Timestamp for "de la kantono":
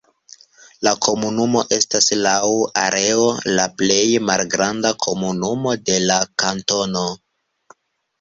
5.91-7.05